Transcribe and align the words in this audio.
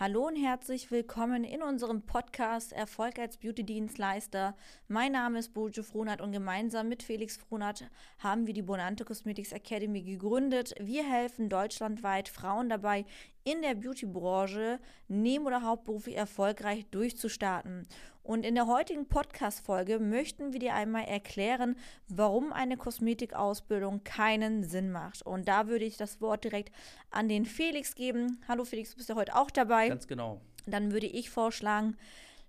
Hallo 0.00 0.28
und 0.28 0.36
herzlich 0.36 0.90
willkommen 0.90 1.44
in 1.44 1.62
unserem 1.62 2.00
Podcast 2.00 2.72
Erfolg 2.72 3.18
als 3.18 3.36
Beauty-Dienstleister. 3.36 4.56
Mein 4.88 5.12
Name 5.12 5.38
ist 5.38 5.52
Bojo 5.52 5.82
Frohnert 5.82 6.22
und 6.22 6.32
gemeinsam 6.32 6.88
mit 6.88 7.02
Felix 7.02 7.36
Frohnert 7.36 7.84
haben 8.18 8.46
wir 8.46 8.54
die 8.54 8.62
Bonante 8.62 9.04
Cosmetics 9.04 9.52
Academy 9.52 10.00
gegründet. 10.00 10.72
Wir 10.80 11.04
helfen 11.04 11.50
deutschlandweit 11.50 12.30
Frauen 12.30 12.70
dabei, 12.70 13.04
in 13.44 13.62
der 13.62 13.74
Beauty-Branche 13.74 14.78
neben- 15.08 15.46
oder 15.46 15.62
hauptberuflich 15.62 16.16
erfolgreich 16.16 16.86
durchzustarten. 16.90 17.86
Und 18.22 18.44
in 18.44 18.54
der 18.54 18.66
heutigen 18.66 19.06
Podcast-Folge 19.06 19.98
möchten 19.98 20.52
wir 20.52 20.60
dir 20.60 20.74
einmal 20.74 21.04
erklären, 21.04 21.76
warum 22.08 22.52
eine 22.52 22.76
Kosmetikausbildung 22.76 24.04
keinen 24.04 24.62
Sinn 24.62 24.92
macht. 24.92 25.22
Und 25.22 25.48
da 25.48 25.68
würde 25.68 25.84
ich 25.84 25.96
das 25.96 26.20
Wort 26.20 26.44
direkt 26.44 26.70
an 27.10 27.28
den 27.28 27.46
Felix 27.46 27.94
geben. 27.94 28.40
Hallo 28.46 28.64
Felix, 28.64 28.90
du 28.90 28.96
bist 28.96 29.08
ja 29.08 29.14
heute 29.14 29.34
auch 29.34 29.50
dabei. 29.50 29.88
Ganz 29.88 30.06
genau. 30.06 30.40
Dann 30.66 30.92
würde 30.92 31.06
ich 31.06 31.30
vorschlagen, 31.30 31.96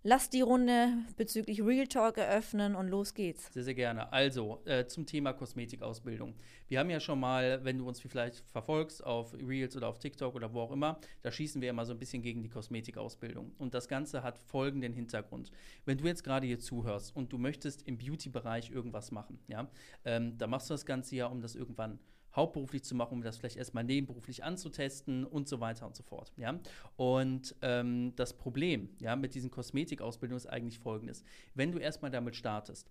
Lass 0.03 0.31
die 0.31 0.41
Runde 0.41 0.93
bezüglich 1.15 1.61
Real 1.63 1.85
Talk 1.85 2.17
eröffnen 2.17 2.73
und 2.73 2.87
los 2.87 3.13
geht's. 3.13 3.53
Sehr, 3.53 3.63
sehr 3.63 3.75
gerne. 3.75 4.11
Also 4.11 4.59
äh, 4.65 4.87
zum 4.87 5.05
Thema 5.05 5.31
Kosmetikausbildung. 5.31 6.33
Wir 6.69 6.79
haben 6.79 6.89
ja 6.89 6.99
schon 6.99 7.19
mal, 7.19 7.63
wenn 7.63 7.77
du 7.77 7.87
uns 7.87 7.99
vielleicht 7.99 8.37
verfolgst 8.49 9.05
auf 9.05 9.31
Reels 9.35 9.77
oder 9.77 9.87
auf 9.87 9.99
TikTok 9.99 10.33
oder 10.33 10.51
wo 10.55 10.61
auch 10.61 10.71
immer, 10.71 10.99
da 11.21 11.31
schießen 11.31 11.61
wir 11.61 11.69
immer 11.69 11.85
so 11.85 11.93
ein 11.93 11.99
bisschen 11.99 12.23
gegen 12.23 12.41
die 12.41 12.49
Kosmetikausbildung. 12.49 13.51
Und 13.59 13.75
das 13.75 13.87
Ganze 13.87 14.23
hat 14.23 14.39
folgenden 14.39 14.91
Hintergrund. 14.91 15.51
Wenn 15.85 15.99
du 15.99 16.05
jetzt 16.05 16.23
gerade 16.23 16.47
hier 16.47 16.57
zuhörst 16.57 17.15
und 17.15 17.31
du 17.31 17.37
möchtest 17.37 17.87
im 17.87 17.99
Beauty-Bereich 17.99 18.71
irgendwas 18.71 19.11
machen, 19.11 19.37
ja, 19.45 19.69
ähm, 20.03 20.35
dann 20.39 20.49
machst 20.49 20.67
du 20.67 20.73
das 20.73 20.87
Ganze 20.87 21.15
ja, 21.15 21.27
um 21.27 21.41
das 21.41 21.53
irgendwann 21.53 21.99
hauptberuflich 22.35 22.83
zu 22.83 22.95
machen, 22.95 23.13
um 23.13 23.21
das 23.21 23.37
vielleicht 23.37 23.57
erstmal 23.57 23.83
nebenberuflich 23.83 24.43
anzutesten 24.43 25.25
und 25.25 25.47
so 25.47 25.59
weiter 25.59 25.85
und 25.87 25.95
so 25.95 26.03
fort. 26.03 26.31
Ja? 26.37 26.59
Und 26.95 27.55
ähm, 27.61 28.13
das 28.15 28.33
Problem 28.33 28.89
ja, 28.99 29.15
mit 29.15 29.35
diesen 29.35 29.51
Kosmetikausbildungen 29.51 30.37
ist 30.37 30.47
eigentlich 30.47 30.79
folgendes. 30.79 31.23
Wenn 31.53 31.71
du 31.71 31.77
erstmal 31.77 32.11
damit 32.11 32.35
startest, 32.35 32.89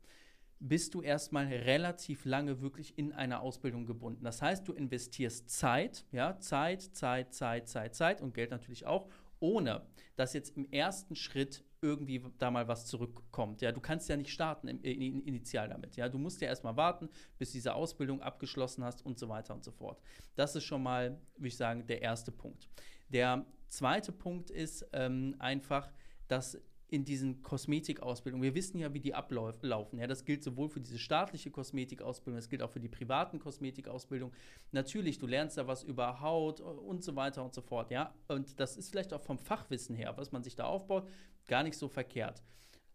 bist 0.60 0.92
du 0.92 1.00
erstmal 1.00 1.46
relativ 1.46 2.26
lange 2.26 2.60
wirklich 2.60 2.98
in 2.98 3.12
einer 3.12 3.40
Ausbildung 3.40 3.86
gebunden. 3.86 4.24
Das 4.24 4.42
heißt, 4.42 4.68
du 4.68 4.74
investierst 4.74 5.48
Zeit, 5.48 6.04
ja, 6.12 6.38
Zeit, 6.38 6.82
Zeit, 6.82 7.32
Zeit, 7.32 7.66
Zeit, 7.66 7.94
Zeit 7.94 8.20
und 8.20 8.34
Geld 8.34 8.50
natürlich 8.50 8.84
auch, 8.84 9.08
ohne 9.40 9.86
dass 10.16 10.34
jetzt 10.34 10.56
im 10.56 10.70
ersten 10.70 11.16
Schritt 11.16 11.64
irgendwie 11.80 12.22
da 12.38 12.50
mal 12.50 12.68
was 12.68 12.86
zurückkommt. 12.86 13.62
Ja, 13.62 13.72
du 13.72 13.80
kannst 13.80 14.08
ja 14.10 14.16
nicht 14.16 14.30
starten 14.30 14.68
im, 14.68 14.82
in, 14.82 15.22
initial 15.22 15.68
damit. 15.68 15.96
Ja, 15.96 16.10
du 16.10 16.18
musst 16.18 16.42
ja 16.42 16.48
erstmal 16.48 16.76
warten, 16.76 17.08
bis 17.38 17.52
diese 17.52 17.74
Ausbildung 17.74 18.20
abgeschlossen 18.20 18.84
hast 18.84 19.04
und 19.04 19.18
so 19.18 19.30
weiter 19.30 19.54
und 19.54 19.64
so 19.64 19.70
fort. 19.70 20.02
Das 20.36 20.54
ist 20.56 20.64
schon 20.64 20.82
mal, 20.82 21.18
würde 21.36 21.48
ich 21.48 21.56
sagen, 21.56 21.86
der 21.86 22.02
erste 22.02 22.32
Punkt. 22.32 22.68
Der 23.08 23.46
zweite 23.68 24.12
Punkt 24.12 24.50
ist 24.50 24.86
ähm, 24.92 25.36
einfach, 25.38 25.90
dass 26.28 26.60
in 26.90 27.04
diesen 27.04 27.42
Kosmetikausbildungen. 27.42 28.42
Wir 28.42 28.54
wissen 28.54 28.78
ja, 28.78 28.92
wie 28.92 29.00
die 29.00 29.14
ablaufen. 29.14 29.98
Ja, 29.98 30.06
das 30.06 30.24
gilt 30.24 30.42
sowohl 30.42 30.68
für 30.68 30.80
diese 30.80 30.98
staatliche 30.98 31.50
Kosmetikausbildung, 31.50 32.36
das 32.36 32.48
gilt 32.48 32.62
auch 32.62 32.70
für 32.70 32.80
die 32.80 32.88
privaten 32.88 33.38
Kosmetikausbildung. 33.38 34.32
Natürlich, 34.72 35.18
du 35.18 35.26
lernst 35.26 35.56
da 35.56 35.66
was 35.66 35.82
über 35.82 36.20
Haut 36.20 36.60
und 36.60 37.04
so 37.04 37.14
weiter 37.16 37.44
und 37.44 37.54
so 37.54 37.62
fort. 37.62 37.90
Ja, 37.90 38.14
und 38.28 38.58
das 38.58 38.76
ist 38.76 38.90
vielleicht 38.90 39.12
auch 39.12 39.22
vom 39.22 39.38
Fachwissen 39.38 39.94
her, 39.94 40.14
was 40.16 40.32
man 40.32 40.42
sich 40.42 40.56
da 40.56 40.64
aufbaut, 40.64 41.08
gar 41.46 41.62
nicht 41.62 41.78
so 41.78 41.88
verkehrt. 41.88 42.42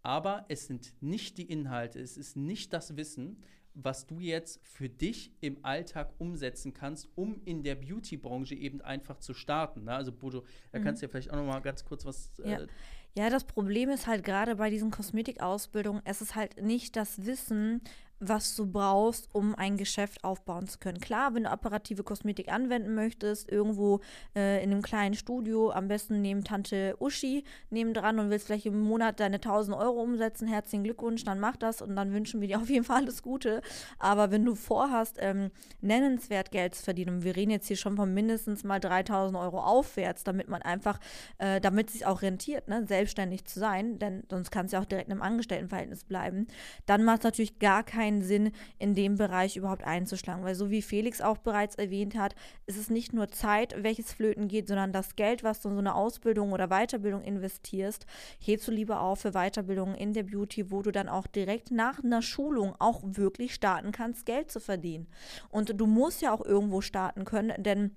Aber 0.02 0.46
es 0.50 0.68
sind 0.68 0.94
nicht 1.02 1.38
die 1.38 1.50
Inhalte, 1.50 2.00
es 2.00 2.18
ist 2.18 2.36
nicht 2.36 2.74
das 2.74 2.96
Wissen, 2.96 3.42
was 3.76 4.08
du 4.08 4.20
jetzt 4.20 4.66
für 4.66 4.88
dich 4.88 5.34
im 5.42 5.58
Alltag 5.64 6.14
umsetzen 6.18 6.74
kannst, 6.74 7.10
um 7.16 7.42
in 7.44 7.62
der 7.62 7.76
Beauty-Branche 7.76 8.56
eben 8.56 8.82
einfach 8.82 9.20
zu 9.20 9.34
starten. 9.34 9.84
Ne? 9.84 9.94
Also 9.94 10.12
Bodo, 10.14 10.46
da 10.72 10.80
mhm. 10.80 10.84
kannst 10.84 11.02
du 11.02 11.06
ja 11.06 11.10
vielleicht 11.10 11.30
auch 11.32 11.36
noch 11.36 11.46
mal 11.46 11.60
ganz 11.60 11.84
kurz 11.84 12.06
was 12.06 12.32
ja. 12.38 12.62
äh, 12.62 12.68
ja, 13.18 13.30
das 13.30 13.46
Problem 13.46 13.90
ist 13.90 14.08
halt 14.08 14.24
gerade 14.24 14.56
bei 14.56 14.70
diesen 14.70 14.92
Kosmetikausbildungen, 14.92 16.02
es 16.06 16.22
ist 16.22 16.36
halt 16.36 16.62
nicht 16.62 16.96
das 16.96 17.26
Wissen, 17.26 17.82
was 18.20 18.56
du 18.56 18.66
brauchst, 18.66 19.28
um 19.34 19.56
ein 19.56 19.78
Geschäft 19.78 20.24
aufbauen 20.24 20.68
zu 20.68 20.80
können. 20.80 21.00
Klar, 21.00 21.34
wenn 21.34 21.44
du 21.44 21.52
operative 21.52 22.04
Kosmetik 22.04 22.52
anwenden 22.52 22.96
möchtest, 22.96 23.52
irgendwo 23.52 24.00
äh, 24.36 24.64
in 24.64 24.72
einem 24.72 24.82
kleinen 24.82 25.16
Studio, 25.16 25.72
am 25.72 25.88
besten 25.88 26.22
neben 26.22 26.44
Tante 26.44 26.96
Uschi 27.00 27.44
nebendran 27.70 28.20
und 28.20 28.30
willst 28.30 28.48
vielleicht 28.48 28.66
im 28.66 28.80
Monat 28.80 29.20
deine 29.20 29.36
1000 29.36 29.76
Euro 29.76 30.02
umsetzen, 30.02 30.48
herzlichen 30.48 30.84
Glückwunsch, 30.84 31.24
dann 31.24 31.40
mach 31.40 31.58
das 31.58 31.82
und 31.82 31.96
dann 31.96 32.14
wünschen 32.14 32.42
wir 32.42 32.48
dir 32.48 32.60
auf 32.60 32.70
jeden 32.70 32.86
Fall 32.86 33.02
alles 33.02 33.22
Gute. 33.22 33.62
Aber 34.00 34.32
wenn 34.32 34.46
du 34.46 34.56
vorhast, 34.56 35.18
ähm, 35.20 35.52
nennenswert 35.82 36.52
Geld 36.52 36.76
zu 36.76 36.84
verdienen, 36.84 37.18
und 37.18 37.24
wir 37.24 37.36
reden 37.36 37.52
jetzt 37.52 37.68
hier 37.68 37.78
schon 37.78 37.98
von 37.98 38.14
mindestens 38.14 38.64
mal 38.64 38.80
3000 38.80 39.38
Euro 39.38 39.60
aufwärts, 39.60 40.24
damit 40.24 40.48
man 40.48 40.62
einfach, 40.62 41.00
äh, 41.38 41.60
damit 41.60 41.88
es 41.88 41.94
sich 41.94 42.06
auch 42.06 42.22
rentiert, 42.22 42.68
ne, 42.68 42.86
selbstständig 42.88 43.46
zu 43.46 43.60
sein, 43.60 44.00
denn 44.00 44.24
sonst 44.30 44.52
kannst 44.52 44.72
du 44.72 44.78
ja 44.78 44.82
auch 44.82 44.86
direkt 44.86 45.08
in 45.08 45.14
einem 45.14 45.22
Angestelltenverhältnis 45.22 46.06
bleiben, 46.06 46.48
dann 46.86 47.04
macht 47.04 47.20
es 47.20 47.24
natürlich 47.26 47.60
gar 47.60 47.84
keinen 47.84 48.05
keinen 48.06 48.22
Sinn, 48.22 48.52
in 48.78 48.94
dem 48.94 49.16
Bereich 49.16 49.58
überhaupt 49.58 49.84
einzuschlagen. 49.84 50.44
Weil 50.44 50.56
so 50.56 50.70
wie 50.70 50.82
Felix 50.82 51.22
auch 51.22 51.38
bereits 51.38 51.76
erwähnt 51.76 52.16
hat, 52.16 52.36
ist 52.68 52.78
es 52.78 52.90
nicht 52.90 53.14
nur 53.14 53.30
Zeit, 53.30 53.76
welches 53.82 54.14
flöten 54.14 54.48
geht, 54.48 54.68
sondern 54.68 54.92
das 54.92 55.16
Geld, 55.16 55.44
was 55.44 55.62
du 55.62 55.70
in 55.70 55.76
so 55.76 55.80
eine 55.80 55.96
Ausbildung 55.96 56.52
oder 56.52 56.68
Weiterbildung 56.68 57.24
investierst, 57.24 58.06
hebst 58.40 58.68
du 58.68 58.72
lieber 58.72 59.02
auf 59.02 59.20
für 59.20 59.32
Weiterbildungen 59.32 59.96
in 59.96 60.14
der 60.14 60.24
Beauty, 60.24 60.72
wo 60.72 60.82
du 60.82 60.92
dann 60.92 61.10
auch 61.10 61.28
direkt 61.28 61.72
nach 61.72 62.04
einer 62.04 62.22
Schulung 62.22 62.76
auch 62.80 63.02
wirklich 63.04 63.54
starten 63.54 63.92
kannst, 63.92 64.26
Geld 64.26 64.52
zu 64.52 64.60
verdienen. 64.60 65.08
Und 65.50 65.80
du 65.80 65.88
musst 65.88 66.22
ja 66.22 66.32
auch 66.32 66.46
irgendwo 66.46 66.82
starten 66.82 67.26
können, 67.26 67.54
denn 67.58 67.96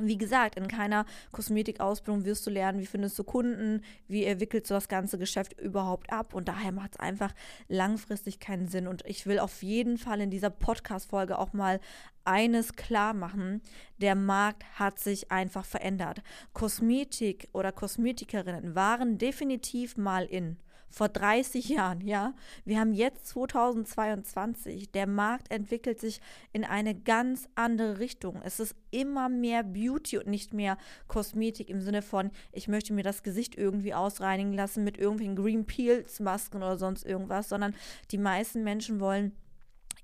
wie 0.00 0.18
gesagt, 0.18 0.56
in 0.56 0.68
keiner 0.68 1.04
Kosmetikausbildung 1.32 2.24
wirst 2.24 2.46
du 2.46 2.50
lernen, 2.50 2.80
wie 2.80 2.86
findest 2.86 3.18
du 3.18 3.24
Kunden, 3.24 3.82
wie 4.08 4.24
entwickelst 4.24 4.70
du 4.70 4.74
das 4.74 4.88
ganze 4.88 5.18
Geschäft 5.18 5.58
überhaupt 5.60 6.12
ab. 6.12 6.34
Und 6.34 6.48
daher 6.48 6.72
macht 6.72 6.94
es 6.94 7.00
einfach 7.00 7.32
langfristig 7.68 8.40
keinen 8.40 8.68
Sinn. 8.68 8.88
Und 8.88 9.04
ich 9.06 9.26
will 9.26 9.38
auf 9.38 9.62
jeden 9.62 9.98
Fall 9.98 10.20
in 10.20 10.30
dieser 10.30 10.50
Podcast-Folge 10.50 11.38
auch 11.38 11.52
mal 11.52 11.80
eines 12.24 12.74
klar 12.74 13.14
machen. 13.14 13.60
Der 13.98 14.14
Markt 14.14 14.64
hat 14.78 14.98
sich 14.98 15.30
einfach 15.30 15.64
verändert. 15.64 16.22
Kosmetik 16.52 17.48
oder 17.52 17.70
Kosmetikerinnen 17.70 18.74
waren 18.74 19.18
definitiv 19.18 19.96
mal 19.96 20.24
in 20.24 20.56
vor 20.94 21.08
30 21.08 21.68
Jahren, 21.68 22.00
ja. 22.00 22.34
Wir 22.64 22.78
haben 22.78 22.92
jetzt 22.92 23.26
2022. 23.26 24.92
Der 24.92 25.06
Markt 25.06 25.50
entwickelt 25.50 26.00
sich 26.00 26.20
in 26.52 26.64
eine 26.64 26.94
ganz 26.94 27.48
andere 27.56 27.98
Richtung. 27.98 28.40
Es 28.44 28.60
ist 28.60 28.76
immer 28.90 29.28
mehr 29.28 29.64
Beauty 29.64 30.18
und 30.18 30.28
nicht 30.28 30.54
mehr 30.54 30.78
Kosmetik 31.08 31.68
im 31.68 31.80
Sinne 31.80 32.00
von, 32.00 32.30
ich 32.52 32.68
möchte 32.68 32.92
mir 32.92 33.02
das 33.02 33.22
Gesicht 33.24 33.56
irgendwie 33.56 33.92
ausreinigen 33.92 34.52
lassen 34.52 34.84
mit 34.84 34.96
irgendwelchen 34.96 35.36
Green 35.36 35.66
Peels 35.66 36.20
Masken 36.20 36.58
oder 36.58 36.78
sonst 36.78 37.04
irgendwas, 37.04 37.48
sondern 37.48 37.74
die 38.12 38.18
meisten 38.18 38.62
Menschen 38.62 39.00
wollen 39.00 39.32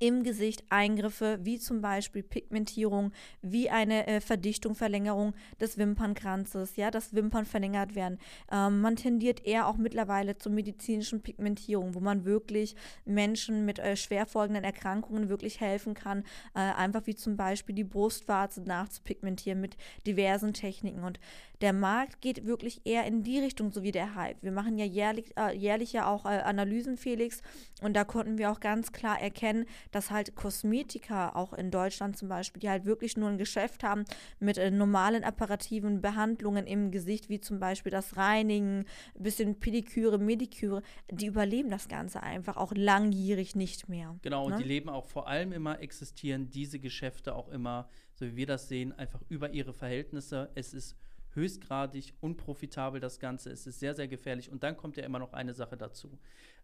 im 0.00 0.24
Gesicht 0.24 0.64
Eingriffe 0.70 1.38
wie 1.42 1.58
zum 1.58 1.80
Beispiel 1.82 2.22
Pigmentierung, 2.22 3.12
wie 3.42 3.70
eine 3.70 4.06
äh, 4.06 4.20
Verdichtung, 4.20 4.74
Verlängerung 4.74 5.34
des 5.60 5.78
Wimpernkranzes, 5.78 6.76
ja, 6.76 6.90
dass 6.90 7.14
Wimpern 7.14 7.44
verlängert 7.44 7.94
werden. 7.94 8.18
Ähm, 8.50 8.80
man 8.80 8.96
tendiert 8.96 9.46
eher 9.46 9.68
auch 9.68 9.76
mittlerweile 9.76 10.38
zur 10.38 10.52
medizinischen 10.52 11.20
Pigmentierung, 11.20 11.94
wo 11.94 12.00
man 12.00 12.24
wirklich 12.24 12.74
Menschen 13.04 13.66
mit 13.66 13.78
äh, 13.78 13.94
schwer 13.94 14.26
folgenden 14.26 14.64
Erkrankungen 14.64 15.28
wirklich 15.28 15.60
helfen 15.60 15.94
kann, 15.94 16.24
äh, 16.54 16.60
einfach 16.60 17.06
wie 17.06 17.14
zum 17.14 17.36
Beispiel 17.36 17.74
die 17.74 17.84
Brustwarze 17.84 18.62
nachzupigmentieren 18.62 19.60
mit 19.60 19.76
diversen 20.06 20.54
Techniken. 20.54 21.04
Und 21.04 21.20
der 21.60 21.72
Markt 21.72 22.20
geht 22.20 22.46
wirklich 22.46 22.80
eher 22.84 23.04
in 23.06 23.22
die 23.22 23.38
Richtung, 23.38 23.70
so 23.70 23.82
wie 23.82 23.92
der 23.92 24.14
Hype. 24.14 24.42
Wir 24.42 24.52
machen 24.52 24.78
ja 24.78 24.84
jährlich, 24.84 25.36
äh, 25.36 25.54
jährlich 25.54 25.92
ja 25.92 26.10
auch 26.10 26.24
äh, 26.24 26.40
Analysen, 26.40 26.96
Felix, 26.96 27.42
und 27.82 27.94
da 27.94 28.04
konnten 28.04 28.38
wir 28.38 28.50
auch 28.50 28.60
ganz 28.60 28.92
klar 28.92 29.20
erkennen, 29.20 29.66
dass 29.90 30.10
halt 30.10 30.34
Kosmetiker 30.34 31.36
auch 31.36 31.52
in 31.52 31.70
Deutschland 31.70 32.16
zum 32.16 32.28
Beispiel, 32.28 32.60
die 32.60 32.70
halt 32.70 32.84
wirklich 32.84 33.16
nur 33.16 33.28
ein 33.28 33.38
Geschäft 33.38 33.82
haben 33.82 34.04
mit 34.38 34.58
äh, 34.58 34.70
normalen 34.70 35.24
apparativen 35.24 36.00
Behandlungen 36.00 36.66
im 36.66 36.90
Gesicht, 36.90 37.28
wie 37.28 37.40
zum 37.40 37.58
Beispiel 37.58 37.92
das 37.92 38.16
Reinigen, 38.16 38.84
bisschen 39.18 39.58
Pediküre, 39.60 40.18
Mediküre, 40.18 40.82
die 41.10 41.26
überleben 41.26 41.70
das 41.70 41.88
Ganze 41.88 42.22
einfach 42.22 42.56
auch 42.56 42.72
langjährig 42.74 43.54
nicht 43.54 43.88
mehr. 43.88 44.18
Genau, 44.22 44.48
ne? 44.48 44.54
und 44.54 44.62
die 44.62 44.68
leben 44.68 44.88
auch 44.88 45.06
vor 45.06 45.28
allem 45.28 45.52
immer, 45.52 45.80
existieren 45.80 46.50
diese 46.50 46.78
Geschäfte 46.78 47.34
auch 47.34 47.48
immer, 47.48 47.88
so 48.14 48.26
wie 48.26 48.36
wir 48.36 48.46
das 48.46 48.68
sehen, 48.68 48.92
einfach 48.92 49.22
über 49.28 49.50
ihre 49.50 49.72
Verhältnisse. 49.72 50.50
Es 50.54 50.74
ist 50.74 50.96
höchstgradig 51.34 52.14
unprofitabel, 52.20 53.00
das 53.00 53.20
Ganze. 53.20 53.50
Es 53.50 53.66
ist 53.66 53.80
sehr, 53.80 53.94
sehr 53.94 54.08
gefährlich. 54.08 54.50
Und 54.50 54.62
dann 54.62 54.76
kommt 54.76 54.96
ja 54.96 55.04
immer 55.04 55.18
noch 55.18 55.32
eine 55.32 55.54
Sache 55.54 55.76
dazu, 55.76 56.18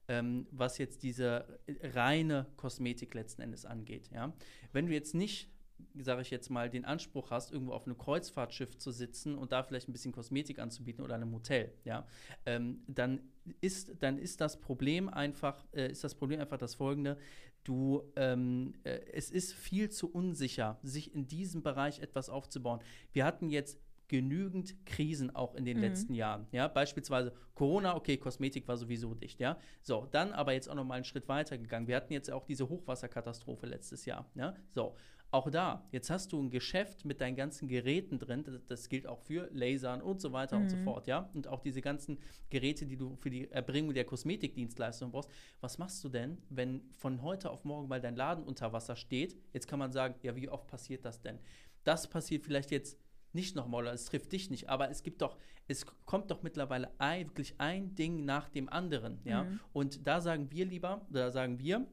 ähm, 0.09 0.47
was 0.51 0.79
jetzt 0.79 1.03
diese 1.03 1.61
reine 1.83 2.47
Kosmetik 2.57 3.15
letzten 3.15 3.43
Endes 3.43 3.65
angeht. 3.65 4.11
Ja? 4.13 4.33
Wenn 4.73 4.87
du 4.87 4.93
jetzt 4.93 5.15
nicht 5.15 5.51
sage 5.99 6.23
ich 6.23 6.31
jetzt 6.31 6.51
mal, 6.51 6.69
den 6.71 6.85
Anspruch 6.85 7.31
hast, 7.31 7.53
irgendwo 7.53 7.73
auf 7.73 7.87
einem 7.87 7.99
Kreuzfahrtschiff 7.99 8.77
zu 8.79 8.91
sitzen 8.91 9.37
und 9.37 9.53
da 9.53 9.63
vielleicht 9.63 9.89
ein 9.89 9.93
bisschen 9.93 10.13
Kosmetik 10.13 10.59
anzubieten 10.59 11.05
oder 11.05 11.15
einem 11.15 11.33
Hotel, 11.33 11.73
ja, 11.85 12.07
ähm, 12.45 12.83
dann 12.87 13.21
ist, 13.61 14.03
dann 14.03 14.19
ist 14.19 14.41
das 14.41 14.61
Problem 14.61 15.09
einfach, 15.09 15.65
äh, 15.73 15.91
ist 15.91 16.05
das 16.05 16.15
Problem 16.15 16.41
einfach 16.41 16.59
das 16.59 16.75
folgende. 16.75 17.19
Du, 17.65 18.03
ähm, 18.17 18.75
äh, 18.85 19.01
es 19.13 19.31
ist 19.31 19.53
viel 19.53 19.91
zu 19.91 20.11
unsicher, 20.11 20.79
sich 20.83 21.15
in 21.15 21.27
diesem 21.27 21.63
Bereich 21.63 22.01
etwas 22.01 22.29
aufzubauen. 22.29 22.81
Wir 23.13 23.25
hatten 23.25 23.49
jetzt 23.49 23.81
genügend 24.09 24.75
Krisen 24.87 25.35
auch 25.35 25.55
in 25.55 25.65
den 25.65 25.79
Mhm. 25.79 25.83
letzten 25.83 26.15
Jahren. 26.15 26.47
Ja, 26.53 26.69
beispielsweise 26.69 27.33
Corona, 27.55 27.97
okay, 27.97 28.17
Kosmetik 28.17 28.69
war 28.69 28.77
sowieso 28.77 29.15
dicht, 29.15 29.41
ja. 29.41 29.59
So, 29.83 30.07
dann 30.11 30.33
aber 30.33 30.53
jetzt 30.53 30.69
auch 30.69 30.75
noch 30.75 30.85
mal 30.85 30.95
einen 30.95 31.05
Schritt 31.05 31.29
weiter 31.29 31.59
gegangen. 31.59 31.87
Wir 31.89 31.97
hatten 31.97 32.13
jetzt 32.13 32.31
auch 32.31 32.45
diese 32.45 32.69
Hochwasserkatastrophe 32.69 33.67
letztes 33.67 34.05
Jahr, 34.05 34.31
ja. 34.35 34.55
So, 34.71 34.95
auch 35.33 35.51
da, 35.51 35.85
jetzt 35.91 36.09
hast 36.09 36.33
du 36.33 36.41
ein 36.41 36.51
Geschäft 36.51 37.05
mit 37.05 37.21
deinen 37.21 37.35
ganzen 37.35 37.67
Geräten 37.67 38.19
drin, 38.21 38.45
das, 38.45 38.65
das 38.65 38.89
gilt 38.89 39.09
auch 39.09 39.19
für 39.19 39.49
Lasern 39.53 40.01
und 40.01 40.21
so 40.21 40.33
weiter 40.33 40.57
und 40.59 40.71
so 40.71 40.77
Mhm. 40.77 40.83
fort, 40.83 41.07
ja. 41.09 41.29
Und 41.35 41.49
auch 41.49 41.61
diese 41.61 41.81
ganzen 41.81 42.19
Geräte, 42.49 42.87
die 42.87 42.97
du 42.97 43.17
für 43.17 43.29
die 43.29 43.51
Erbringung 43.51 43.93
der 43.93 44.05
Kosmetikdienstleistung 44.05 45.11
brauchst. 45.11 45.31
Was 45.61 45.79
machst 45.79 46.03
du 46.05 46.09
denn, 46.09 46.39
wenn 46.49 46.83
von 46.95 47.23
heute 47.23 47.51
auf 47.51 47.65
morgen 47.65 47.89
mal 47.89 48.01
dein 48.01 48.15
Laden 48.15 48.45
unter 48.45 48.73
Wasser 48.73 48.95
steht? 48.95 49.37
Jetzt 49.53 49.67
kann 49.67 49.81
man 49.81 49.91
sagen, 49.91 50.15
ja, 50.23 50.37
wie 50.37 50.49
oft 50.49 50.69
passiert 50.69 51.05
das 51.05 51.21
denn? 51.21 51.39
Das 51.83 52.09
passiert 52.09 52.45
vielleicht 52.45 52.71
jetzt 52.71 52.97
nicht 53.37 53.55
nochmal 53.55 53.83
oder 53.83 53.93
es 53.93 54.07
trifft 54.07 54.33
dich 54.33 54.51
nicht, 54.51 54.69
aber 54.69 54.91
es 54.91 55.05
gibt 55.05 55.23
doch, 55.23 55.37
es 55.69 55.87
kommt 56.05 56.33
doch 56.33 56.43
mittlerweile 56.43 56.91
ein, 56.99 57.29
wirklich 57.29 57.55
ein 57.59 57.95
Ding 57.95 58.25
nach 58.25 58.49
dem 58.49 58.69
anderen, 58.69 59.21
ja. 59.25 59.45
Mhm. 59.45 59.61
Und 59.73 60.07
da 60.07 60.21
sagen 60.21 60.51
wir 60.51 60.65
lieber, 60.67 61.07
da 61.11 61.31
sagen 61.31 61.61
wir, 61.61 61.87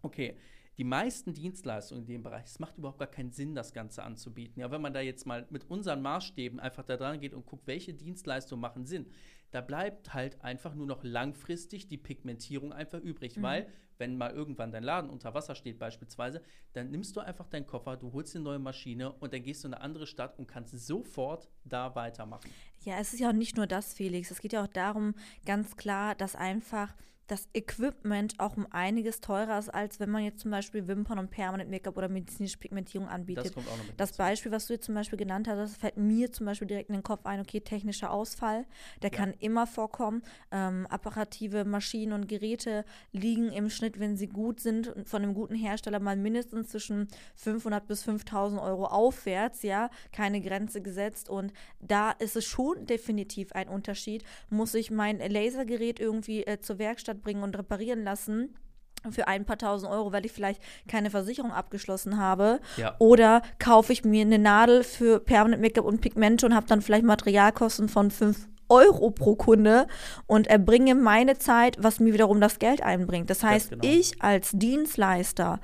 okay, 0.00 0.38
die 0.78 0.84
meisten 0.84 1.34
Dienstleistungen 1.34 2.04
in 2.04 2.06
dem 2.06 2.22
Bereich, 2.22 2.46
es 2.46 2.58
macht 2.58 2.78
überhaupt 2.78 2.98
gar 2.98 3.10
keinen 3.10 3.32
Sinn, 3.32 3.54
das 3.54 3.74
Ganze 3.74 4.02
anzubieten. 4.02 4.60
Ja, 4.60 4.70
wenn 4.70 4.80
man 4.80 4.94
da 4.94 5.00
jetzt 5.02 5.26
mal 5.26 5.46
mit 5.50 5.68
unseren 5.68 6.00
Maßstäben 6.00 6.58
einfach 6.58 6.84
da 6.84 6.96
dran 6.96 7.20
geht 7.20 7.34
und 7.34 7.44
guckt, 7.44 7.66
welche 7.66 7.92
Dienstleistungen 7.92 8.62
machen 8.62 8.86
Sinn, 8.86 9.06
da 9.50 9.60
bleibt 9.60 10.14
halt 10.14 10.42
einfach 10.42 10.74
nur 10.74 10.86
noch 10.86 11.04
langfristig 11.04 11.88
die 11.88 11.98
Pigmentierung 11.98 12.72
einfach 12.72 13.00
übrig, 13.00 13.36
Mhm. 13.36 13.42
weil 13.42 13.66
wenn 14.00 14.16
mal 14.16 14.32
irgendwann 14.32 14.72
dein 14.72 14.82
Laden 14.82 15.10
unter 15.10 15.34
Wasser 15.34 15.54
steht 15.54 15.78
beispielsweise, 15.78 16.42
dann 16.72 16.90
nimmst 16.90 17.14
du 17.14 17.20
einfach 17.20 17.46
deinen 17.48 17.66
Koffer, 17.66 17.96
du 17.96 18.12
holst 18.12 18.34
eine 18.34 18.44
neue 18.44 18.58
Maschine 18.58 19.12
und 19.12 19.32
dann 19.32 19.42
gehst 19.42 19.62
du 19.62 19.68
in 19.68 19.74
eine 19.74 19.82
andere 19.82 20.06
Stadt 20.06 20.38
und 20.38 20.48
kannst 20.48 20.76
sofort 20.86 21.48
da 21.64 21.94
weitermachen. 21.94 22.50
Ja, 22.80 22.98
es 22.98 23.12
ist 23.12 23.20
ja 23.20 23.28
auch 23.28 23.34
nicht 23.34 23.56
nur 23.56 23.66
das, 23.66 23.94
Felix. 23.94 24.30
Es 24.30 24.40
geht 24.40 24.52
ja 24.52 24.64
auch 24.64 24.68
darum, 24.68 25.14
ganz 25.44 25.76
klar, 25.76 26.14
dass 26.14 26.34
einfach 26.34 26.94
das 27.30 27.48
Equipment 27.54 28.34
auch 28.38 28.56
um 28.56 28.66
einiges 28.70 29.20
teurer 29.20 29.58
ist, 29.58 29.68
als 29.68 30.00
wenn 30.00 30.10
man 30.10 30.24
jetzt 30.24 30.40
zum 30.40 30.50
Beispiel 30.50 30.88
Wimpern 30.88 31.18
und 31.18 31.30
Permanent 31.30 31.70
Make-up 31.70 31.96
oder 31.96 32.08
medizinische 32.08 32.58
Pigmentierung 32.58 33.08
anbietet. 33.08 33.46
Das 33.46 33.52
kommt 33.54 33.68
auch 33.68 33.76
noch 33.76 33.84
mit 33.86 34.00
Das 34.00 34.10
dazu. 34.10 34.18
Beispiel, 34.18 34.52
was 34.52 34.66
du 34.66 34.72
jetzt 34.74 34.86
zum 34.86 34.94
Beispiel 34.94 35.18
genannt 35.18 35.46
hast, 35.48 35.58
das 35.58 35.76
fällt 35.76 35.96
mir 35.96 36.32
zum 36.32 36.46
Beispiel 36.46 36.66
direkt 36.68 36.88
in 36.88 36.94
den 36.94 37.02
Kopf 37.02 37.24
ein, 37.26 37.40
okay, 37.40 37.60
technischer 37.60 38.10
Ausfall, 38.10 38.64
der 39.02 39.10
Ja. 39.10 39.16
kann 39.16 39.34
immer 39.38 39.66
vorkommen. 39.66 40.22
Ähm, 40.50 40.86
apparative 40.88 41.64
Maschinen 41.64 42.12
und 42.12 42.26
Geräte 42.28 42.84
liegen 43.12 43.52
im 43.52 43.70
Schnitt, 43.70 44.00
wenn 44.00 44.16
sie 44.16 44.26
gut 44.28 44.60
sind, 44.60 44.92
von 45.04 45.22
einem 45.22 45.34
guten 45.34 45.54
Hersteller 45.54 46.00
mal 46.00 46.16
mindestens 46.16 46.68
zwischen 46.70 47.08
500 47.36 47.86
bis 47.86 48.02
5000 48.02 48.60
Euro 48.60 48.86
aufwärts, 48.86 49.62
ja, 49.62 49.90
keine 50.12 50.40
Grenze 50.40 50.80
gesetzt. 50.82 51.28
Und 51.28 51.52
da 51.80 52.10
ist 52.10 52.36
es 52.36 52.44
schon 52.44 52.86
definitiv 52.86 53.52
ein 53.52 53.68
Unterschied. 53.68 54.24
Muss 54.48 54.74
ich 54.74 54.90
mein 54.90 55.18
Lasergerät 55.18 56.00
irgendwie 56.00 56.44
äh, 56.46 56.60
zur 56.60 56.78
Werkstatt 56.78 57.19
bringen 57.22 57.42
und 57.42 57.56
reparieren 57.56 58.04
lassen? 58.04 58.54
Für 59.10 59.28
ein 59.28 59.46
paar 59.46 59.56
tausend 59.56 59.90
Euro, 59.90 60.12
weil 60.12 60.26
ich 60.26 60.32
vielleicht 60.32 60.60
keine 60.86 61.08
Versicherung 61.08 61.52
abgeschlossen 61.52 62.18
habe. 62.18 62.60
Ja. 62.76 62.96
Oder 62.98 63.40
kaufe 63.58 63.94
ich 63.94 64.04
mir 64.04 64.22
eine 64.22 64.38
Nadel 64.38 64.84
für 64.84 65.20
Permanent 65.20 65.62
Make-up 65.62 65.86
und 65.86 66.02
Pigmente 66.02 66.44
und 66.44 66.54
habe 66.54 66.66
dann 66.66 66.82
vielleicht 66.82 67.04
Materialkosten 67.04 67.88
von 67.88 68.10
5 68.10 68.46
Euro 68.68 69.10
pro 69.10 69.36
Kunde 69.36 69.86
und 70.26 70.46
erbringe 70.46 70.94
meine 70.94 71.38
Zeit, 71.38 71.76
was 71.80 71.98
mir 71.98 72.12
wiederum 72.12 72.40
das 72.40 72.58
Geld 72.58 72.82
einbringt. 72.82 73.28
Das 73.28 73.42
heißt, 73.42 73.70
genau. 73.70 73.84
ich 73.84 74.22
als 74.22 74.50
Dienstleister 74.52 75.60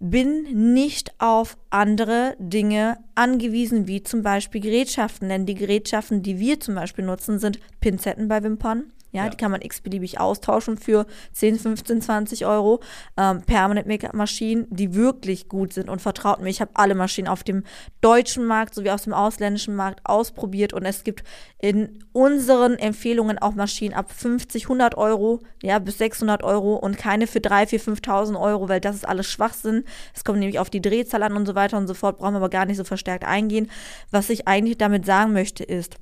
bin 0.00 0.74
nicht 0.74 1.12
auf 1.18 1.58
andere 1.70 2.36
Dinge 2.38 2.98
angewiesen, 3.14 3.88
wie 3.88 4.02
zum 4.02 4.22
Beispiel 4.22 4.60
Gerätschaften. 4.60 5.28
Denn 5.28 5.46
die 5.46 5.54
Gerätschaften, 5.54 6.22
die 6.22 6.38
wir 6.38 6.60
zum 6.60 6.76
Beispiel 6.76 7.04
nutzen, 7.04 7.38
sind 7.38 7.58
Pinzetten 7.80 8.28
bei 8.28 8.42
Wimpern. 8.42 8.92
Ja, 9.10 9.24
Ja. 9.24 9.30
die 9.30 9.36
kann 9.36 9.50
man 9.50 9.62
x-beliebig 9.62 10.20
austauschen 10.20 10.76
für 10.76 11.06
10, 11.32 11.58
15, 11.58 12.02
20 12.02 12.46
Euro. 12.46 12.80
Ähm, 13.16 13.42
Permanent 13.42 13.86
Make-up-Maschinen, 13.86 14.66
die 14.70 14.94
wirklich 14.94 15.48
gut 15.48 15.72
sind. 15.72 15.88
Und 15.88 16.02
vertraut 16.02 16.40
mir, 16.40 16.50
ich 16.50 16.60
habe 16.60 16.72
alle 16.74 16.94
Maschinen 16.94 17.28
auf 17.28 17.42
dem 17.42 17.64
deutschen 18.00 18.44
Markt 18.44 18.74
sowie 18.74 18.90
auf 18.90 19.02
dem 19.02 19.14
ausländischen 19.14 19.74
Markt 19.74 20.00
ausprobiert. 20.04 20.72
Und 20.72 20.84
es 20.84 21.04
gibt 21.04 21.24
in 21.58 22.04
unseren 22.12 22.74
Empfehlungen 22.78 23.38
auch 23.38 23.54
Maschinen 23.54 23.94
ab 23.94 24.12
50, 24.12 24.64
100 24.64 24.96
Euro, 24.96 25.40
ja, 25.62 25.78
bis 25.78 25.98
600 25.98 26.42
Euro 26.42 26.74
und 26.76 26.98
keine 26.98 27.26
für 27.26 27.40
3, 27.40 27.66
4, 27.66 27.80
5.000 27.80 28.38
Euro, 28.40 28.68
weil 28.68 28.80
das 28.80 28.94
ist 28.96 29.08
alles 29.08 29.26
Schwachsinn. 29.26 29.84
Es 30.14 30.24
kommt 30.24 30.38
nämlich 30.38 30.58
auf 30.58 30.70
die 30.70 30.82
Drehzahl 30.82 31.22
an 31.22 31.34
und 31.36 31.46
so 31.46 31.54
weiter 31.54 31.78
und 31.78 31.86
so 31.86 31.94
fort. 31.94 32.18
Brauchen 32.18 32.34
wir 32.34 32.38
aber 32.38 32.50
gar 32.50 32.66
nicht 32.66 32.76
so 32.76 32.84
verstärkt 32.84 33.24
eingehen. 33.24 33.70
Was 34.10 34.30
ich 34.30 34.46
eigentlich 34.46 34.78
damit 34.78 35.06
sagen 35.06 35.32
möchte 35.32 35.64
ist, 35.64 35.96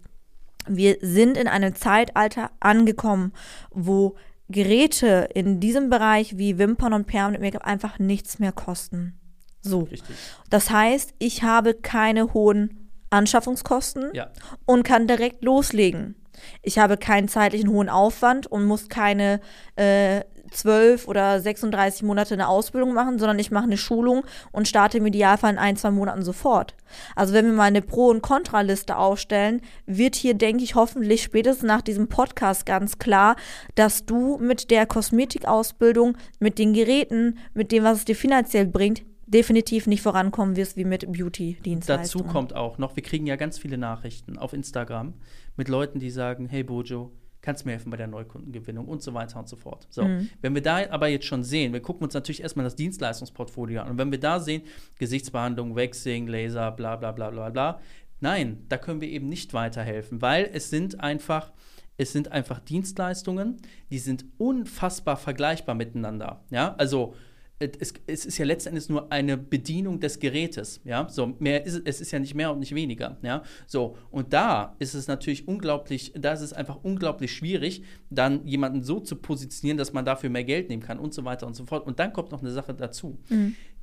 wir 0.69 0.97
sind 1.01 1.37
in 1.37 1.49
einem 1.49 1.75
Zeitalter 1.75 2.51
angekommen, 2.61 3.33
wo 3.71 4.17
Geräte 4.49 5.29
in 5.35 5.61
diesem 5.61 5.91
Bereich 5.91 6.39
wie 6.39 6.59
Wimpern 6.59 6.93
und 6.93 7.07
Permanent 7.07 7.43
Make-up 7.43 7.65
einfach 7.65 7.99
nichts 7.99 8.39
mehr 8.39 8.53
kosten. 8.53 9.19
So. 9.61 9.81
Richtig. 9.81 10.15
Das 10.51 10.71
heißt, 10.71 11.15
ich 11.19 11.43
habe 11.43 11.75
keine 11.75 12.33
hohen 12.33 12.91
Anschaffungskosten 13.11 14.11
Ja. 14.15 14.31
und 14.65 14.83
kann 14.85 15.07
direkt 15.09 15.43
loslegen. 15.45 16.15
Ich 16.63 16.79
habe 16.79 16.97
keinen 16.97 17.29
zeitlichen 17.29 17.71
hohen 17.71 17.89
Aufwand 17.89 18.47
und 18.47 18.65
muss 18.67 18.89
keine 18.89 19.41
äh, 19.77 20.21
12 20.51 21.09
oder 21.09 21.41
36 21.41 22.03
Monate 22.03 22.35
eine 22.35 22.49
Ausbildung 22.49 22.95
machen, 22.95 23.19
sondern 23.19 23.39
ich 23.39 23.51
mache 23.51 23.65
eine 23.65 23.77
Schulung 23.77 24.25
und 24.53 24.69
starte 24.69 24.99
im 24.99 25.07
Idealfall 25.07 25.53
in 25.53 25.59
ein, 25.59 25.77
zwei 25.77 25.91
Monaten 25.91 26.23
sofort. 26.23 26.75
Also 27.15 27.35
wenn 27.35 27.47
wir 27.47 27.53
mal 27.53 27.65
eine 27.65 27.83
Pro- 27.83 28.11
und 28.11 28.23
Kontraliste 28.23 28.97
aufstellen, 28.97 29.61
wird 29.87 30.17
hier, 30.17 30.35
denke 30.35 30.65
ich, 30.65 30.75
hoffentlich 30.75 31.23
spätestens 31.23 31.67
nach 31.67 31.83
diesem 31.83 32.09
Podcast 32.09 32.67
ganz 32.67 32.99
klar, 32.99 33.37
dass 33.75 34.07
du 34.07 34.39
mit 34.39 34.71
der 34.71 34.87
Kosmetikausbildung, 34.87 36.17
mit 36.39 36.59
den 36.59 36.73
Geräten, 36.73 37.39
mit 37.55 37.73
dem, 37.73 37.85
was 37.85 37.99
es 37.99 38.05
dir 38.05 38.17
finanziell 38.17 38.67
bringt, 38.67 39.03
definitiv 39.27 39.87
nicht 39.87 40.03
vorankommen 40.03 40.57
wirst 40.57 40.77
wie 40.77 40.85
mit 40.85 41.11
Beauty-Dienstleistungen. 41.11 42.27
Dazu 42.27 42.33
kommt 42.33 42.55
auch 42.55 42.79
noch, 42.79 42.97
wir 42.97 43.03
kriegen 43.03 43.27
ja 43.27 43.37
ganz 43.37 43.59
viele 43.59 43.77
Nachrichten 43.77 44.39
auf 44.39 44.53
Instagram 44.53 45.15
mit 45.57 45.69
Leuten, 45.69 45.99
die 45.99 46.11
sagen, 46.11 46.49
hey 46.49 46.63
Bojo, 46.63 47.11
kannst 47.47 47.63
du 47.63 47.69
mir 47.69 47.73
helfen 47.73 47.91
bei 47.91 47.97
der 47.97 48.09
Neukundengewinnung 48.09 48.87
und 48.87 49.03
so 49.03 49.15
weiter 49.15 49.39
und 49.39 49.49
so 49.49 49.57
fort. 49.57 49.87
So, 49.89 50.05
Mhm. 50.05 50.29
wenn 50.43 50.55
wir 50.55 50.63
da 50.63 50.91
aber 50.91 51.09
jetzt 51.09 51.25
schon 51.25 51.43
sehen, 51.45 51.73
wir 51.73 51.81
gucken 51.81 52.05
uns 52.05 52.13
natürlich 52.13 52.43
erstmal 52.43 52.65
das 52.65 52.77
Dienstleistungsportfolio 52.77 53.81
an 53.81 53.91
und 53.93 53.99
wenn 53.99 54.11
wir 54.11 54.21
da 54.21 54.41
sehen, 54.41 54.63
Gesichtsbehandlung, 54.99 55.75
Waxing, 55.77 56.27
Laser, 56.27 56.73
bla 56.73 56.97
bla 56.97 57.13
bla 57.13 57.31
bla 57.31 57.51
bla, 57.51 57.81
nein, 58.21 58.65
da 58.69 58.77
können 58.77 59.01
wir 59.01 59.09
eben 59.09 59.29
nicht 59.29 59.55
weiterhelfen, 59.55 60.21
weil 60.21 60.51
es 60.53 60.69
sind 60.71 61.01
einfach 61.01 61.53
es 61.99 62.13
sind 62.13 62.31
einfach 62.31 62.61
Dienstleistungen, 62.61 63.57
die 63.91 63.99
sind 63.99 64.27
unfassbar 64.37 65.17
vergleichbar 65.17 65.75
miteinander. 65.75 66.45
Ja, 66.51 66.75
also 66.77 67.15
es, 67.59 67.95
es 68.07 68.27
ist 68.27 68.39
ja 68.39 68.45
letztendlich 68.45 68.89
nur 68.89 69.11
eine 69.11 69.37
Bedienung 69.37 70.01
des 70.01 70.19
Gerätes, 70.19 70.81
ja, 70.85 71.09
so 71.09 71.35
mehr 71.39 71.65
ist 71.65 71.81
es, 71.85 72.01
ist 72.01 72.11
ja 72.11 72.19
nicht 72.19 72.35
mehr 72.35 72.53
und 72.53 72.59
nicht 72.61 72.75
weniger, 72.75 73.17
ja, 73.23 73.43
so 73.67 73.97
und 74.11 74.33
da 74.33 74.77
ist 74.79 74.95
es 74.95 75.09
natürlich 75.09 75.49
unglaublich, 75.49 76.13
da 76.15 76.33
ist 76.33 76.43
es 76.43 76.53
einfach 76.53 76.79
unglaublich 76.83 77.33
schwierig, 77.33 77.83
dann 78.11 78.47
jemanden 78.47 78.83
so 78.83 79.01
zu 79.01 79.17
positionieren, 79.17 79.79
dass 79.79 79.93
man 79.93 80.05
dafür 80.05 80.31
mehr 80.31 80.45
Geld 80.45 80.69
nehmen 80.69 80.83
kann 80.83 80.99
und 80.99 81.15
so 81.15 81.25
weiter 81.25 81.47
und 81.47 81.55
so 81.55 81.65
fort. 81.65 81.87
Und 81.87 81.99
dann 81.99 82.13
kommt 82.13 82.31
noch 82.31 82.41
eine 82.41 82.51
Sache 82.51 82.75
dazu. 82.75 83.19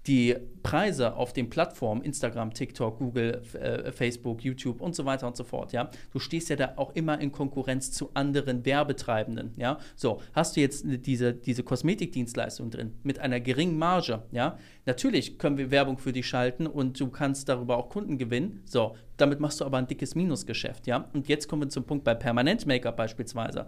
Die 0.07 0.35
Preise 0.63 1.15
auf 1.15 1.33
den 1.33 1.49
Plattformen, 1.49 2.01
Instagram, 2.01 2.53
TikTok, 2.53 2.99
Google, 2.99 3.41
äh, 3.53 3.91
Facebook, 3.91 4.43
YouTube 4.43 4.81
und 4.81 4.95
so 4.95 5.05
weiter 5.05 5.27
und 5.27 5.37
so 5.37 5.43
fort, 5.43 5.71
ja, 5.71 5.89
du 6.11 6.19
stehst 6.19 6.49
ja 6.49 6.55
da 6.55 6.73
auch 6.75 6.93
immer 6.95 7.19
in 7.19 7.31
Konkurrenz 7.31 7.91
zu 7.91 8.11
anderen 8.13 8.65
Werbetreibenden, 8.65 9.53
ja. 9.55 9.77
So, 9.95 10.21
hast 10.33 10.55
du 10.55 10.61
jetzt 10.61 10.85
diese, 11.05 11.33
diese 11.33 11.63
Kosmetikdienstleistung 11.63 12.69
drin 12.69 12.93
mit 13.03 13.19
einer 13.19 13.39
geringen 13.39 13.77
Marge, 13.77 14.23
ja, 14.31 14.57
natürlich 14.85 15.37
können 15.37 15.57
wir 15.57 15.71
Werbung 15.71 15.97
für 15.97 16.11
dich 16.11 16.27
schalten 16.27 16.67
und 16.67 16.99
du 16.99 17.09
kannst 17.09 17.47
darüber 17.47 17.77
auch 17.77 17.89
Kunden 17.89 18.17
gewinnen, 18.17 18.61
so, 18.65 18.95
damit 19.17 19.39
machst 19.39 19.61
du 19.61 19.65
aber 19.65 19.77
ein 19.77 19.87
dickes 19.87 20.15
Minusgeschäft, 20.15 20.87
ja. 20.87 21.09
Und 21.13 21.29
jetzt 21.29 21.47
kommen 21.47 21.63
wir 21.63 21.69
zum 21.69 21.85
Punkt 21.85 22.03
bei 22.03 22.13
Permanent 22.13 22.65
Make-up 22.65 22.97
beispielsweise. 22.97 23.67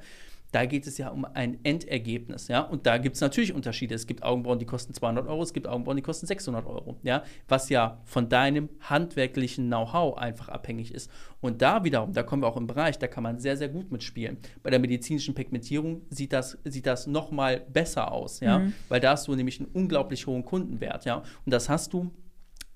Da 0.51 0.65
geht 0.65 0.87
es 0.87 0.97
ja 0.97 1.09
um 1.09 1.25
ein 1.25 1.59
Endergebnis, 1.63 2.47
ja. 2.47 2.61
Und 2.61 2.85
da 2.85 2.97
gibt 2.97 3.15
es 3.15 3.21
natürlich 3.21 3.53
Unterschiede. 3.53 3.93
Es 3.95 4.07
gibt 4.07 4.23
Augenbrauen, 4.23 4.59
die 4.59 4.65
kosten 4.65 4.93
200 4.93 5.27
Euro, 5.27 5.43
es 5.43 5.53
gibt 5.53 5.67
Augenbrauen, 5.67 5.97
die 5.97 6.03
kosten 6.03 6.27
600 6.27 6.65
Euro, 6.65 6.97
ja. 7.03 7.23
Was 7.47 7.69
ja 7.69 8.01
von 8.05 8.29
deinem 8.29 8.69
handwerklichen 8.79 9.67
Know-how 9.67 10.17
einfach 10.17 10.49
abhängig 10.49 10.93
ist. 10.93 11.11
Und 11.41 11.61
da 11.61 11.83
wiederum, 11.83 12.13
da 12.13 12.23
kommen 12.23 12.43
wir 12.43 12.47
auch 12.47 12.57
im 12.57 12.67
Bereich, 12.67 12.97
da 12.97 13.07
kann 13.07 13.23
man 13.23 13.39
sehr, 13.39 13.57
sehr 13.57 13.69
gut 13.69 13.91
mitspielen. 13.91 14.37
Bei 14.63 14.69
der 14.69 14.79
medizinischen 14.79 15.35
Pigmentierung 15.35 16.01
sieht 16.09 16.33
das, 16.33 16.57
sieht 16.63 16.85
das 16.85 17.07
nochmal 17.07 17.59
besser 17.59 18.11
aus, 18.11 18.39
ja. 18.39 18.59
Mhm. 18.59 18.73
Weil 18.89 18.99
da 18.99 19.11
hast 19.11 19.27
du 19.27 19.35
nämlich 19.35 19.59
einen 19.59 19.69
unglaublich 19.73 20.25
hohen 20.27 20.45
Kundenwert, 20.45 21.05
ja. 21.05 21.17
Und 21.17 21.51
das 21.51 21.69
hast 21.69 21.93
du 21.93 22.11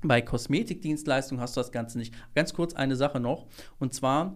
bei 0.01 0.21
Kosmetikdienstleistungen 0.21 1.41
hast 1.41 1.55
du 1.57 1.61
das 1.61 1.71
Ganze 1.71 1.97
nicht. 1.97 2.13
Ganz 2.35 2.53
kurz 2.53 2.73
eine 2.73 2.95
Sache 2.95 3.19
noch. 3.19 3.47
Und 3.79 3.93
zwar, 3.93 4.35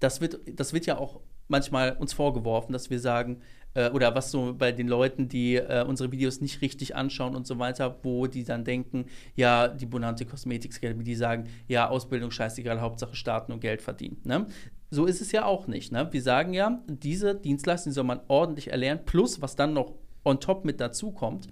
das 0.00 0.20
wird, 0.20 0.40
das 0.58 0.72
wird 0.72 0.86
ja 0.86 0.98
auch 0.98 1.20
manchmal 1.52 1.92
uns 1.92 2.12
vorgeworfen, 2.12 2.72
dass 2.72 2.90
wir 2.90 2.98
sagen, 2.98 3.40
äh, 3.74 3.90
oder 3.90 4.14
was 4.14 4.30
so 4.30 4.54
bei 4.56 4.72
den 4.72 4.88
Leuten, 4.88 5.28
die 5.28 5.56
äh, 5.56 5.84
unsere 5.86 6.10
Videos 6.10 6.40
nicht 6.40 6.60
richtig 6.60 6.96
anschauen 6.96 7.36
und 7.36 7.46
so 7.46 7.58
weiter, 7.58 7.98
wo 8.02 8.26
die 8.26 8.42
dann 8.42 8.64
denken, 8.64 9.06
ja, 9.36 9.68
die 9.68 9.86
Bonante 9.86 10.24
Cosmetics 10.24 10.78
Academy, 10.78 11.04
die 11.04 11.14
sagen, 11.14 11.44
ja, 11.68 11.88
Ausbildung 11.88 12.30
scheißegal, 12.30 12.80
Hauptsache 12.80 13.14
starten 13.14 13.52
und 13.52 13.60
Geld 13.60 13.82
verdienen. 13.82 14.20
Ne? 14.24 14.46
So 14.90 15.06
ist 15.06 15.20
es 15.20 15.32
ja 15.32 15.44
auch 15.44 15.68
nicht. 15.68 15.92
Ne? 15.92 16.08
Wir 16.10 16.22
sagen 16.22 16.52
ja, 16.52 16.82
diese 16.88 17.34
Dienstleistung 17.34 17.92
soll 17.92 18.04
man 18.04 18.20
ordentlich 18.28 18.70
erlernen, 18.70 19.04
plus 19.04 19.40
was 19.40 19.54
dann 19.56 19.72
noch 19.72 19.92
on 20.24 20.40
top 20.40 20.64
mit 20.64 20.80
dazu 20.80 21.12
kommt, 21.12 21.48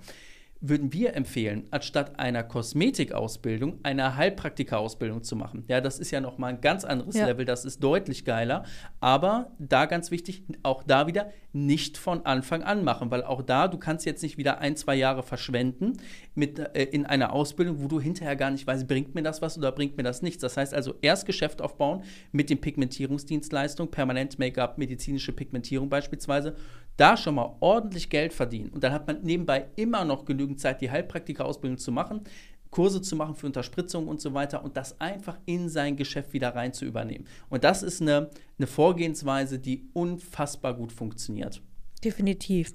würden 0.60 0.92
wir 0.92 1.14
empfehlen, 1.14 1.66
anstatt 1.70 2.18
einer 2.18 2.42
Kosmetikausbildung 2.42 3.80
eine 3.82 4.16
Heilpraktika-Ausbildung 4.16 5.22
zu 5.22 5.34
machen. 5.34 5.64
Ja, 5.68 5.80
das 5.80 5.98
ist 5.98 6.10
ja 6.10 6.20
nochmal 6.20 6.52
ein 6.52 6.60
ganz 6.60 6.84
anderes 6.84 7.16
ja. 7.16 7.26
Level, 7.26 7.46
das 7.46 7.64
ist 7.64 7.82
deutlich 7.82 8.26
geiler. 8.26 8.64
Aber 9.00 9.52
da 9.58 9.86
ganz 9.86 10.10
wichtig, 10.10 10.44
auch 10.62 10.82
da 10.82 11.06
wieder 11.06 11.30
nicht 11.52 11.96
von 11.96 12.26
Anfang 12.26 12.62
an 12.62 12.84
machen, 12.84 13.10
weil 13.10 13.24
auch 13.24 13.42
da, 13.42 13.68
du 13.68 13.78
kannst 13.78 14.04
jetzt 14.04 14.22
nicht 14.22 14.36
wieder 14.36 14.58
ein, 14.58 14.76
zwei 14.76 14.94
Jahre 14.94 15.22
verschwenden 15.22 15.94
mit, 16.34 16.58
äh, 16.58 16.84
in 16.84 17.06
einer 17.06 17.32
Ausbildung, 17.32 17.82
wo 17.82 17.88
du 17.88 17.98
hinterher 17.98 18.36
gar 18.36 18.50
nicht 18.50 18.66
weißt, 18.66 18.86
bringt 18.86 19.14
mir 19.14 19.22
das 19.22 19.40
was 19.40 19.56
oder 19.56 19.72
bringt 19.72 19.96
mir 19.96 20.02
das 20.02 20.20
nichts. 20.20 20.42
Das 20.42 20.56
heißt 20.56 20.74
also 20.74 20.94
erst 21.00 21.26
Geschäft 21.26 21.62
aufbauen 21.62 22.04
mit 22.32 22.50
den 22.50 22.60
Pigmentierungsdienstleistungen, 22.60 23.90
permanent 23.90 24.38
Make-up, 24.38 24.76
medizinische 24.76 25.32
Pigmentierung 25.32 25.88
beispielsweise 25.88 26.54
da 27.00 27.16
schon 27.16 27.36
mal 27.36 27.56
ordentlich 27.60 28.10
Geld 28.10 28.32
verdienen 28.32 28.70
und 28.70 28.84
dann 28.84 28.92
hat 28.92 29.06
man 29.06 29.22
nebenbei 29.22 29.66
immer 29.76 30.04
noch 30.04 30.24
genügend 30.24 30.60
Zeit, 30.60 30.80
die 30.80 30.90
Heilpraktika-Ausbildung 30.90 31.78
zu 31.78 31.92
machen, 31.92 32.22
Kurse 32.70 33.02
zu 33.02 33.16
machen 33.16 33.34
für 33.34 33.46
Unterspritzung 33.46 34.06
und 34.06 34.20
so 34.20 34.34
weiter 34.34 34.62
und 34.62 34.76
das 34.76 35.00
einfach 35.00 35.38
in 35.46 35.68
sein 35.68 35.96
Geschäft 35.96 36.32
wieder 36.32 36.54
rein 36.54 36.72
zu 36.72 36.84
übernehmen. 36.84 37.26
Und 37.48 37.64
das 37.64 37.82
ist 37.82 38.00
eine, 38.00 38.30
eine 38.58 38.66
Vorgehensweise, 38.66 39.58
die 39.58 39.88
unfassbar 39.92 40.74
gut 40.74 40.92
funktioniert. 40.92 41.62
Definitiv. 42.02 42.72